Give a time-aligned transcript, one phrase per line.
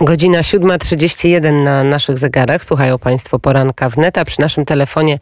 [0.00, 2.64] Godzina 7.31 na naszych zegarach.
[2.64, 5.18] Słuchają Państwo poranka wnet, a przy naszym telefonie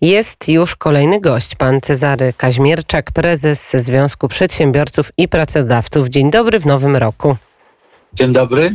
[0.00, 6.08] jest już kolejny gość, pan Cezary Kaźmierczak, prezes Związku Przedsiębiorców i Pracodawców.
[6.08, 7.36] Dzień dobry w nowym roku.
[8.14, 8.74] Dzień dobry.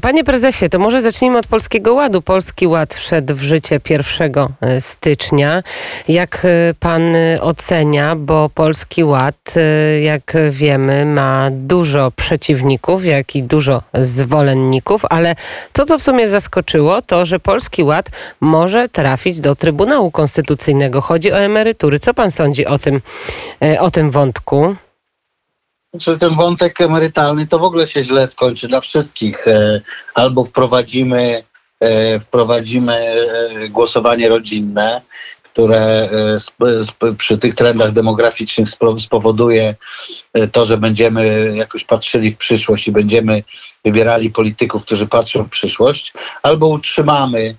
[0.00, 2.22] Panie prezesie, to może zacznijmy od Polskiego Ładu.
[2.22, 5.62] Polski Ład wszedł w życie 1 e, stycznia.
[6.08, 7.02] Jak e, pan
[7.40, 15.34] ocenia, bo Polski Ład, e, jak wiemy, ma dużo przeciwników, jak i dużo zwolenników, ale
[15.72, 21.00] to, co w sumie zaskoczyło, to, że Polski Ład może trafić do Trybunału Konstytucyjnego.
[21.00, 21.98] Chodzi o emerytury.
[21.98, 23.00] Co pan sądzi o tym,
[23.78, 24.76] o tym wątku?
[25.94, 29.48] Znaczy, ten wątek emerytalny to w ogóle się źle skończy dla wszystkich.
[29.48, 29.80] E,
[30.14, 31.44] albo wprowadzimy,
[31.80, 35.00] e, wprowadzimy e, głosowanie rodzinne,
[35.42, 36.08] które
[37.18, 39.74] przy tych trendach demograficznych spowoduje
[40.52, 43.42] to, że będziemy jakoś patrzyli w przyszłość i będziemy
[43.84, 47.56] wybierali polityków, którzy patrzą w przyszłość, albo utrzymamy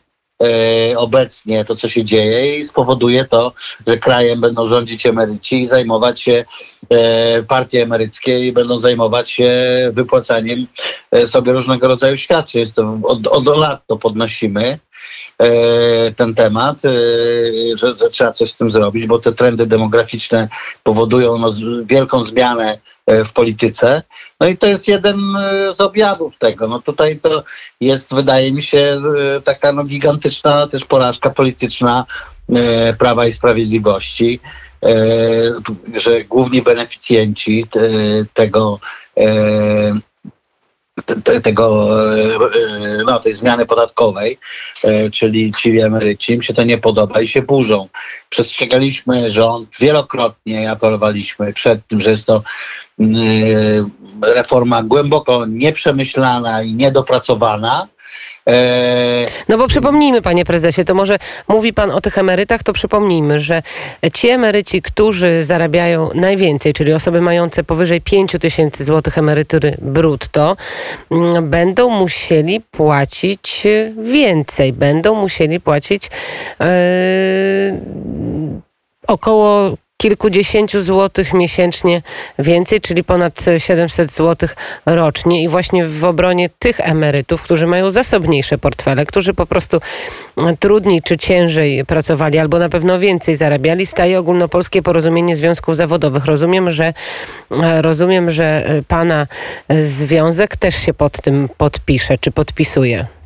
[0.97, 3.53] obecnie to, co się dzieje i spowoduje to,
[3.87, 6.45] że krajem będą rządzić emeryci i zajmować się
[6.89, 9.51] e, partie emeryckie i będą zajmować się
[9.93, 10.67] wypłacaniem
[11.11, 12.59] e, sobie różnego rodzaju świadczeń.
[12.59, 14.79] Jest to, od, od lat to podnosimy
[16.15, 16.81] ten temat,
[17.75, 20.47] że, że, trzeba coś z tym zrobić, bo te trendy demograficzne
[20.83, 21.51] powodują no,
[21.85, 24.03] wielką zmianę E, w polityce.
[24.39, 26.67] No i to jest jeden e, z objawów tego.
[26.67, 27.43] No tutaj to
[27.81, 29.01] jest, wydaje mi się,
[29.37, 32.05] e, taka no, gigantyczna też porażka polityczna
[32.99, 34.39] Prawa i Sprawiedliwości,
[35.95, 37.65] że główni beneficjenci
[38.33, 38.79] tego
[41.43, 41.89] tego,
[43.05, 44.37] no, tej zmiany podatkowej,
[45.11, 47.87] czyli ci emeryci, im się to nie podoba i się burzą.
[48.29, 52.43] Przestrzegaliśmy rząd, wielokrotnie apelowaliśmy przed tym, że jest to
[52.99, 53.85] Y,
[54.21, 57.87] reforma głęboko nieprzemyślana i niedopracowana.
[58.49, 63.39] E, no bo przypomnijmy, panie prezesie, to może mówi pan o tych emerytach, to przypomnijmy,
[63.39, 63.61] że
[64.13, 70.57] ci emeryci, którzy zarabiają najwięcej, czyli osoby mające powyżej 5 tysięcy złotych emerytury brutto,
[71.11, 73.67] mm, będą musieli płacić
[74.03, 76.09] więcej, będą musieli płacić
[76.59, 76.65] yy,
[79.07, 82.01] około kilkudziesięciu złotych miesięcznie
[82.39, 84.55] więcej, czyli ponad 700 złotych
[84.85, 85.43] rocznie.
[85.43, 89.81] I właśnie w obronie tych emerytów, którzy mają zasobniejsze portfele, którzy po prostu
[90.59, 96.25] trudniej czy ciężej pracowali, albo na pewno więcej zarabiali, staje ogólnopolskie porozumienie związków zawodowych.
[96.25, 96.93] Rozumiem, że
[97.81, 99.27] rozumiem, że pana
[99.69, 103.18] związek też się pod tym podpisze, czy podpisuje.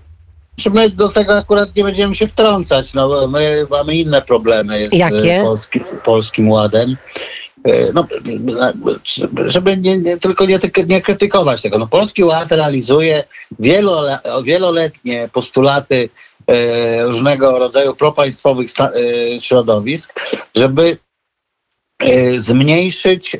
[0.74, 2.94] My do tego akurat nie będziemy się wtrącać.
[2.94, 5.42] No, my mamy inne problemy z Jakie?
[5.44, 6.98] Polski, Polskim Ładem.
[7.64, 8.08] E, no,
[9.46, 11.78] żeby nie, nie, tylko nie, nie krytykować tego.
[11.78, 13.24] No, Polski Ład realizuje
[13.60, 16.10] wielole, wieloletnie postulaty
[16.48, 18.92] e, różnego rodzaju propaństwowych sta,
[19.36, 20.14] e, środowisk,
[20.56, 20.98] żeby
[22.38, 23.38] zmniejszyć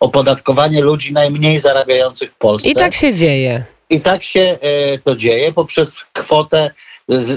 [0.00, 2.68] opodatkowanie ludzi najmniej zarabiających w Polsce.
[2.68, 3.64] I tak się dzieje.
[3.90, 6.70] I tak się e, to dzieje poprzez kwotę,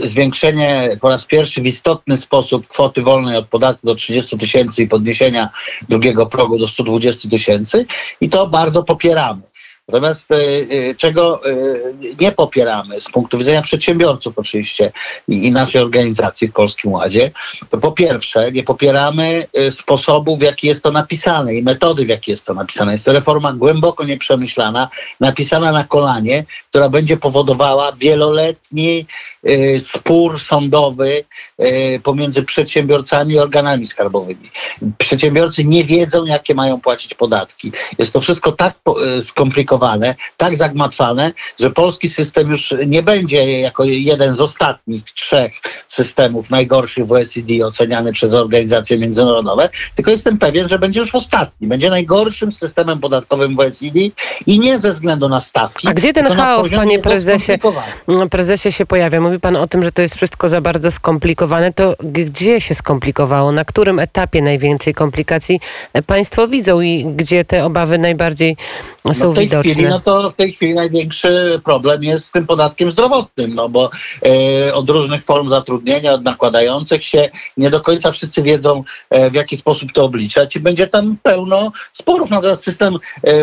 [0.04, 4.88] zwiększenie po raz pierwszy w istotny sposób kwoty wolnej od podatku do 30 tysięcy i
[4.88, 5.50] podniesienia
[5.90, 7.86] drugiego progu do 120 tysięcy
[8.22, 9.42] i to bardzo popieramy.
[9.90, 11.54] Natomiast e, e, czego e,
[12.22, 14.92] nie popieramy z punktu widzenia przedsiębiorców oczywiście
[15.28, 17.32] i naszej organizacji w Polskim Ładzie,
[17.70, 22.32] to po pierwsze nie popieramy sposobu, w jaki jest to napisane i metody, w jaki
[22.32, 22.92] jest to napisane.
[22.92, 24.90] Jest to reforma głęboko nieprzemyślana,
[25.20, 29.06] napisana na kolanie, która będzie powodowała wieloletni
[29.80, 31.24] spór sądowy
[32.04, 34.52] pomiędzy przedsiębiorcami i organami skarbowymi.
[34.98, 37.72] Przedsiębiorcy nie wiedzą, jakie mają płacić podatki.
[37.98, 38.76] Jest to wszystko tak
[39.22, 39.79] skomplikowane,
[40.38, 45.52] tak zagmatwane, że polski system już nie będzie jako jeden z ostatnich trzech
[45.88, 51.68] systemów najgorszych w OECD oceniany przez organizacje międzynarodowe, tylko jestem pewien, że będzie już ostatni.
[51.68, 54.00] Będzie najgorszym systemem podatkowym w OECD
[54.46, 55.88] i nie ze względu na stawki.
[55.88, 57.60] A gdzie ten chaos, panie prezesie,
[58.32, 59.22] prezesie się pojawia?
[59.22, 61.74] Mówi pan o tym, że to jest wszystko za bardzo skomplikowane.
[61.74, 63.52] To gdzie się skomplikowało?
[63.52, 65.60] Na którym etapie najwięcej komplikacji
[66.08, 68.58] państwo widzą i gdzie te obawy najbardziej
[69.14, 69.69] są no widoczne?
[69.74, 73.90] Chwili, no to w tej chwili największy problem jest z tym podatkiem zdrowotnym, no bo
[74.26, 77.30] e, od różnych form zatrudnienia od nakładających się.
[77.58, 78.84] Nie do końca wszyscy wiedzą,
[79.32, 82.30] w jaki sposób to obliczać i będzie tam pełno sporów.
[82.30, 82.98] Natomiast system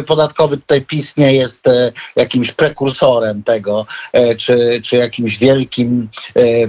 [0.07, 1.63] podatkowy tutaj PiS nie jest
[2.17, 3.87] jakimś prekursorem tego,
[4.39, 6.09] czy, czy jakimś wielkim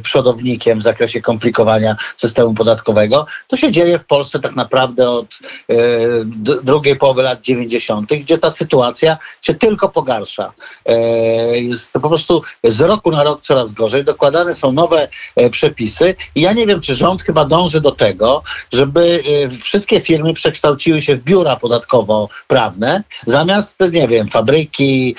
[0.03, 3.25] przodownikiem w zakresie komplikowania systemu podatkowego.
[3.47, 5.39] To się dzieje w Polsce tak naprawdę od
[6.63, 10.53] drugiej połowy lat 90., gdzie ta sytuacja się tylko pogarsza.
[11.51, 14.03] Jest po prostu z roku na rok coraz gorzej.
[14.03, 15.07] Dokładane są nowe
[15.51, 19.23] przepisy i ja nie wiem, czy rząd chyba dąży do tego, żeby
[19.61, 25.15] wszystkie firmy przekształciły się w biura podatkowo-prawne, zamiast, nie wiem, fabryki,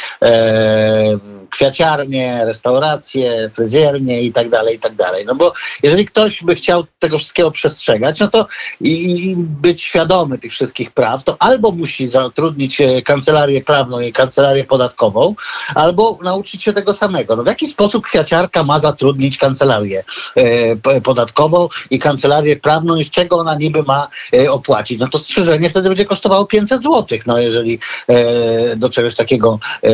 [1.51, 5.25] kwiaciarnie, restauracje, fryzjernie i tak dalej, i tak dalej.
[5.27, 5.53] No bo
[5.83, 8.47] jeżeli ktoś by chciał tego wszystkiego przestrzegać, no to
[8.81, 14.13] i, i być świadomy tych wszystkich praw, to albo musi zatrudnić e, kancelarię prawną i
[14.13, 15.35] kancelarię podatkową,
[15.75, 17.37] albo nauczyć się tego samego.
[17.37, 20.05] No w jaki sposób kwiaciarka ma zatrudnić kancelarię
[20.37, 25.01] e, podatkową i kancelarię prawną i z czego ona niby ma e, opłacić?
[25.01, 27.79] No to strzyżenie wtedy będzie kosztowało 500 zł, no jeżeli
[28.09, 29.91] e, do czegoś takiego e,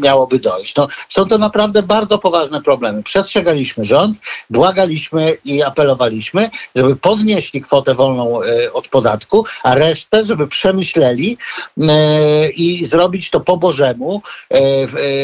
[0.00, 0.67] miałoby dojść.
[0.76, 3.02] No, są to naprawdę bardzo poważne problemy.
[3.02, 4.18] Przestrzegaliśmy rząd,
[4.50, 11.38] błagaliśmy i apelowaliśmy, żeby podnieśli kwotę wolną e, od podatku, a resztę, żeby przemyśleli
[11.80, 14.60] e, i zrobić to po Bożemu, e,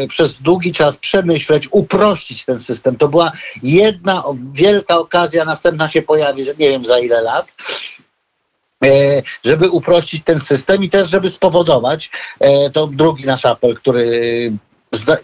[0.08, 2.96] przez długi czas przemyśleć, uprościć ten system.
[2.96, 3.32] To była
[3.62, 7.46] jedna wielka okazja, następna się pojawi, nie wiem za ile lat
[9.44, 12.10] żeby uprościć ten system i też, żeby spowodować,
[12.72, 14.52] to drugi nasz apel, który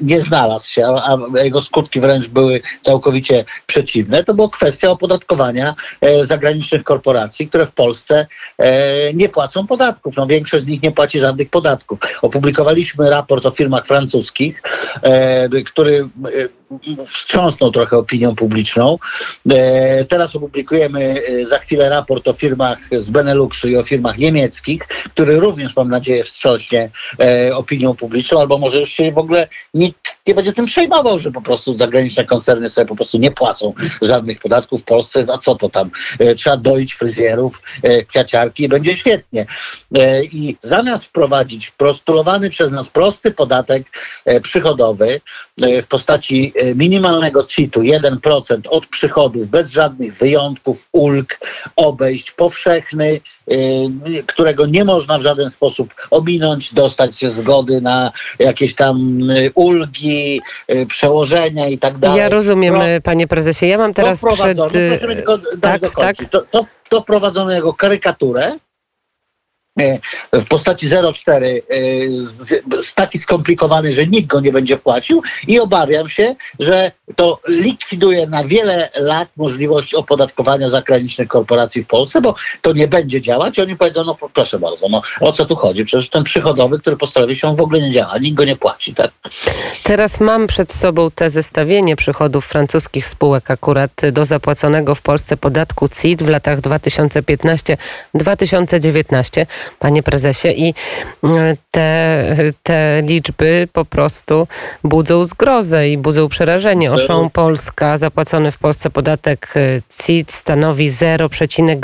[0.01, 6.25] nie znalazł się, a, jego skutki wręcz były całkowicie przeciwne, to była kwestia opodatkowania e,
[6.25, 8.27] zagranicznych korporacji, które w Polsce
[8.59, 10.17] e, nie płacą podatków.
[10.17, 11.99] No, większość z nich nie płaci żadnych podatków.
[12.23, 14.63] Opublikowaliśmy raport o firmach francuskich,
[15.03, 16.09] e, który
[17.07, 18.99] wstrząsnął trochę opinią publiczną.
[20.09, 25.77] Teraz opublikujemy za chwilę raport o firmach z Beneluxu i o firmach niemieckich, który również
[25.77, 26.91] mam nadzieję wstrząśnie
[27.55, 31.43] opinią publiczną, albo może już się w ogóle nikt nie będzie tym przejmował, że po
[31.43, 35.25] prostu zagraniczne koncerny sobie po prostu nie płacą żadnych podatków w Polsce.
[35.33, 35.91] A co to tam?
[36.19, 39.47] E, trzeba doić fryzjerów, e, kwiaciarki i będzie świetnie.
[39.95, 43.83] E, I zamiast wprowadzić prostulowany przez nas prosty podatek
[44.43, 45.21] przychodowy
[45.83, 51.41] w postaci minimalnego CIT-u 1% od przychodów, bez żadnych wyjątków, ulg,
[51.77, 53.21] obejść, powszechny,
[54.27, 59.21] którego nie można w żaden sposób ominąć, dostać zgody na jakieś tam
[59.55, 60.41] ulgi,
[60.89, 62.19] przełożenia i tak dalej.
[62.19, 63.67] Ja rozumiem, Pro, panie prezesie.
[63.67, 64.37] Ja mam teraz przed...
[64.37, 64.55] Proszę
[65.61, 66.17] tak, tak.
[66.51, 68.70] To, to, prowadzono jako karykaturę, E,
[70.33, 71.61] w postaci 0,4 e,
[72.95, 78.45] taki skomplikowany, że nikt go nie będzie płacił i obawiam się, że to likwiduje na
[78.45, 83.77] wiele lat możliwość opodatkowania zagranicznych korporacji w Polsce, bo to nie będzie działać i oni
[83.77, 85.85] powiedzą, no proszę bardzo, no o co tu chodzi?
[85.85, 88.95] Przecież ten przychodowy, który postawi się, w ogóle nie działa, nikt go nie płaci.
[88.95, 89.11] Tak?
[89.83, 95.89] Teraz mam przed sobą te zestawienie przychodów francuskich spółek akurat do zapłaconego w Polsce podatku
[95.89, 99.47] CIT w latach 2015-2019
[99.79, 100.49] panie prezesie.
[100.49, 100.75] I
[101.25, 104.47] e, te, te liczby po prostu
[104.85, 106.93] budzą zgrozę i budzą przerażenie.
[106.93, 111.77] Oszą Polska, zapłacony w Polsce podatek e, CIT stanowi 0,000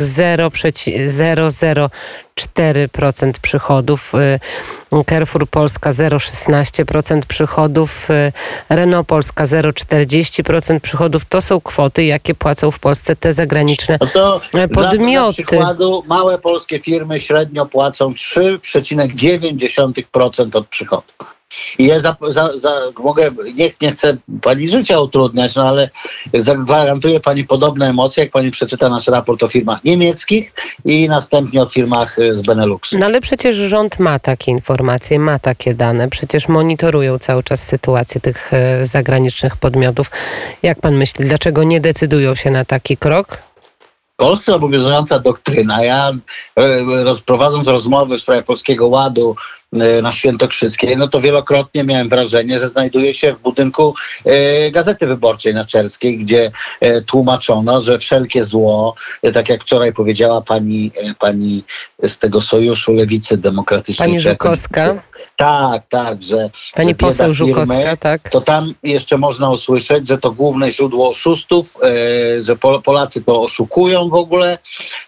[2.40, 4.38] 4% przychodów, y,
[5.04, 8.32] Carrefour Polska 0,16% przychodów, y,
[8.68, 11.24] Renault Polska 0,40% przychodów.
[11.24, 14.40] To są kwoty, jakie płacą w Polsce te zagraniczne no to
[14.74, 15.42] podmioty.
[15.42, 21.35] Dla przykładu małe polskie firmy średnio płacą 3,9% od przychodów.
[21.78, 25.90] I ja za, za, za, mogę, nie, nie chcę pani życia utrudniać, no ale
[26.34, 30.52] zagwarantuję pani podobne emocje, jak pani przeczyta nasz raport o firmach niemieckich
[30.84, 32.98] i następnie o firmach z Beneluxu.
[32.98, 38.20] No ale przecież rząd ma takie informacje, ma takie dane, przecież monitorują cały czas sytuację
[38.20, 40.10] tych e, zagranicznych podmiotów.
[40.62, 43.38] Jak pan myśli, dlaczego nie decydują się na taki krok?
[44.12, 45.84] W Polsce obowiązująca doktryna.
[45.84, 46.12] Ja
[46.56, 49.36] e, rozprowadząc rozmowy w sprawie Polskiego Ładu
[50.02, 53.94] na Świętokrzyskiej, no to wielokrotnie miałem wrażenie, że znajduje się w budynku
[54.24, 58.94] e, Gazety Wyborczej na Czerskiej, gdzie e, tłumaczono, że wszelkie zło,
[59.34, 61.64] tak jak wczoraj powiedziała pani, pani
[62.02, 64.08] z tego Sojuszu Lewicy Demokratycznej.
[64.08, 65.02] Pani Żukowska.
[65.36, 66.50] Tak, tak, że.
[66.74, 68.28] Pani że poseł Żukowska, tak.
[68.28, 74.08] To tam jeszcze można usłyszeć, że to główne źródło oszustów, e, że Polacy to oszukują
[74.08, 74.58] w ogóle,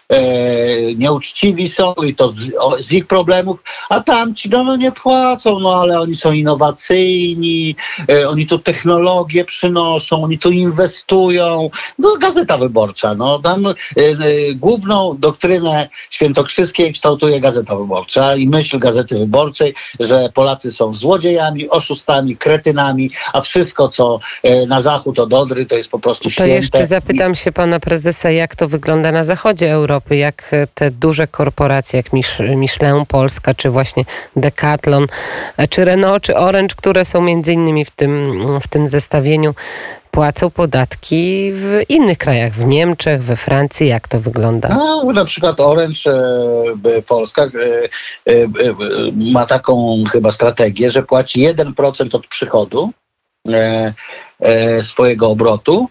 [0.09, 4.63] e, nieuczciwi są i to z, o, z ich problemów, a tam ci producenci, no,
[4.63, 7.75] no nie płacą, no ale oni są innowacyjni,
[8.09, 11.69] e, oni tu technologię przynoszą, oni tu inwestują.
[11.99, 14.13] No Gazeta Wyborcza, no tam e, e,
[14.55, 22.37] główną doktrynę świętokrzyskiej kształtuje Gazeta Wyborcza i myśl Gazety Wyborczej, że Polacy są złodziejami, oszustami,
[22.37, 24.19] kretynami, a wszystko, co
[24.67, 26.49] na zachód od Odry, to jest po prostu To święte.
[26.49, 31.97] jeszcze zapytam się pana prezesa, jak to wygląda na zachodzie Europy, jak te duże korporacje,
[31.97, 34.03] jak Mich- Michelin Polska, czy właśnie
[34.41, 35.07] Decathlon,
[35.57, 39.55] e, czy Renault, czy Orange, które są między innymi w tym, w tym zestawieniu,
[40.11, 44.69] płacą podatki w innych krajach, w Niemczech, we Francji, jak to wygląda?
[44.69, 46.11] No, na przykład Orange
[46.85, 48.47] e, Polska e, e, e,
[49.15, 52.91] ma taką chyba strategię, że płaci 1% od przychodu
[53.47, 55.89] e, swojego obrotu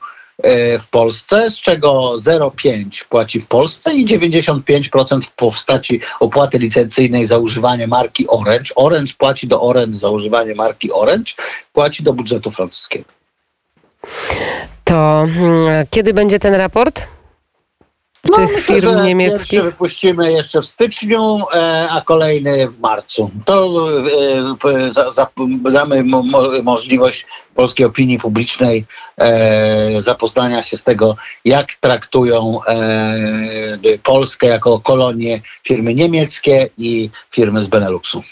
[0.80, 7.38] w Polsce, z czego 0,5 płaci w Polsce i 95% w postaci opłaty licencyjnej za
[7.38, 8.74] używanie marki Orange.
[8.76, 11.32] Orange płaci do Orange za używanie marki Orange,
[11.72, 13.04] płaci do budżetu francuskiego.
[14.84, 17.17] To mm, kiedy będzie ten raport?
[18.36, 19.50] Tych No, myślę, firm niemieckich?
[19.50, 23.30] Pierwszy wypuścimy jeszcze w styczniu, e, a kolejny w marcu.
[23.44, 23.86] To
[25.64, 28.84] e, damy mo, mo, możliwość polskiej opinii publicznej
[29.18, 32.60] e, zapoznania się z tego, jak traktują
[34.02, 38.22] Polskę jako kolonię firmy niemieckie i firmy z Beneluxu.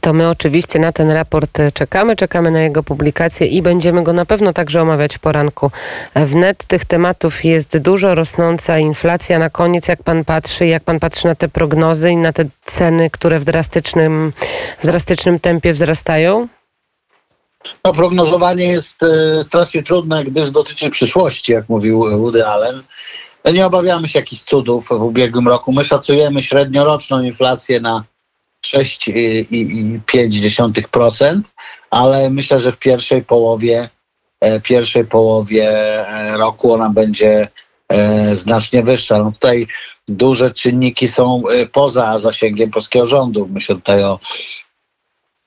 [0.00, 4.26] To my oczywiście na ten raport czekamy, czekamy na jego publikację i będziemy go na
[4.26, 5.70] pewno także omawiać w poranku
[6.14, 6.64] wnet.
[6.64, 11.34] Tych tematów jest dużo, rosnąca inflacja na koniec, jak pan patrzy, jak pan patrzy na
[11.34, 14.32] te prognozy i na te ceny, które w drastycznym,
[14.82, 16.48] w drastycznym tempie wzrastają?
[17.84, 22.82] No, prognozowanie jest e, strasznie trudne, gdyż dotyczy przyszłości, jak mówił Woody Allen.
[23.52, 25.72] Nie obawiamy się jakichś cudów w ubiegłym roku.
[25.72, 28.04] My szacujemy średnioroczną inflację na
[28.66, 31.40] 6,5%,
[31.90, 33.88] ale myślę, że w pierwszej połowie,
[34.40, 35.68] e, pierwszej połowie
[36.08, 37.48] e, roku ona będzie
[38.32, 39.18] znacznie wyższa.
[39.18, 39.66] No tutaj
[40.08, 43.48] duże czynniki są e, poza zasięgiem polskiego rządu.
[43.52, 44.20] Myślę tutaj o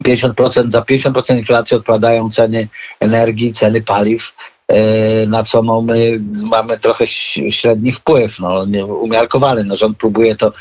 [0.05, 2.67] 50%, za 50% inflacji odpowiadają ceny
[2.99, 4.33] energii, ceny paliw,
[4.67, 7.07] e, na co no my mamy trochę
[7.49, 9.63] średni wpływ, no, umiarkowany.
[9.63, 10.53] No, rząd próbuje to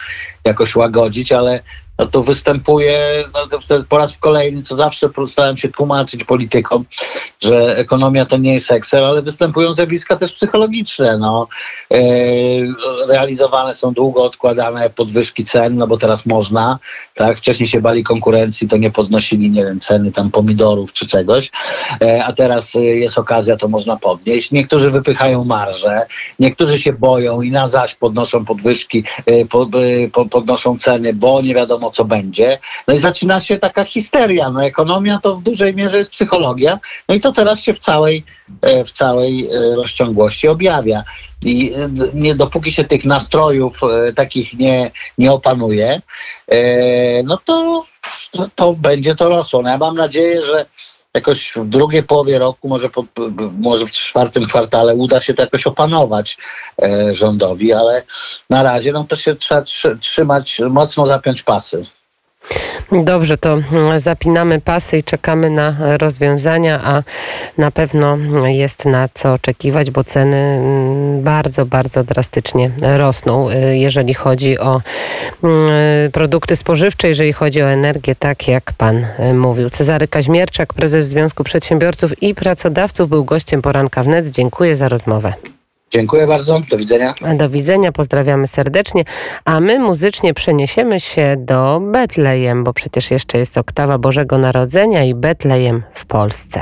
[0.44, 1.61] jakoś łagodzić, ale
[1.99, 6.85] no, tu występuje no, to po raz kolejny, co zawsze starałem się tłumaczyć politykom,
[7.43, 11.19] że ekonomia to nie jest Excel, ale występują zjawiska też psychologiczne.
[11.19, 11.49] No.
[11.93, 11.99] E,
[13.09, 16.78] realizowane są długo odkładane podwyżki cen, no bo teraz można,
[17.14, 17.38] tak?
[17.38, 21.50] Wcześniej się bali konkurencji, to nie podnosili, nie wiem, ceny tam pomidorów czy czegoś,
[22.02, 24.50] e, a teraz e, jest okazja, to można podnieść.
[24.50, 26.02] Niektórzy wypychają marże,
[26.38, 29.05] niektórzy się boją i na zaś podnoszą podwyżki,
[29.50, 29.69] po,
[30.12, 32.59] po, podnoszą ceny, bo nie wiadomo co będzie.
[32.88, 34.50] No i zaczyna się taka histeria.
[34.50, 36.78] No ekonomia to w dużej mierze jest psychologia,
[37.09, 38.25] no i to teraz się w całej,
[38.62, 41.04] e, w całej e, rozciągłości objawia.
[41.45, 43.80] I e, nie dopóki się tych nastrojów
[44.16, 46.00] takich nie, nie opanuje,
[47.25, 47.85] no to,
[48.54, 49.62] to będzie to rosło.
[49.62, 50.66] No ja mam nadzieję, że
[51.18, 53.04] jakoś w drugiej połowie roku, może, po,
[53.58, 56.38] może w czwartym kwartale uda się to jakoś opanować
[56.82, 58.02] e, rządowi, ale
[58.50, 61.87] na razie no to się trzeba trzy- trzymać, mocno zapiąć pasy.
[62.92, 63.59] Dobrze, to
[63.97, 67.02] zapinamy pasy i czekamy na rozwiązania, a
[67.59, 74.14] na pewno jest na co oczekiwać, bo ceny mm, bardzo, bardzo drastycznie rosną, y, jeżeli
[74.14, 74.80] chodzi o
[75.45, 75.71] mm,
[76.12, 79.71] produkty spożywcze, jeżeli chodzi o energię, tak jak pan y, mówił.
[79.71, 84.30] Cezary Kaźmierczak, prezes Związku Przedsiębiorców i Pracodawców, był gościem poranka wnet.
[84.30, 85.57] Dziękuję za rozmowę.
[85.90, 87.14] Dziękuję bardzo, do widzenia.
[87.35, 89.04] Do widzenia, pozdrawiamy serdecznie,
[89.45, 95.14] a my muzycznie przeniesiemy się do Betlejem, bo przecież jeszcze jest oktawa Bożego Narodzenia i
[95.14, 96.61] Betlejem w Polsce.